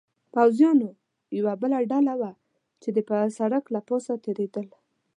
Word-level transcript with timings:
پوځیانو 0.33 0.89
یوه 1.37 1.53
بله 1.61 1.77
ډله 1.91 2.13
وه، 2.19 2.31
چې 2.81 2.89
د 2.95 2.97
سړک 3.37 3.65
له 3.75 3.81
پاسه 3.87 4.13
تېرېدل. 4.23 4.67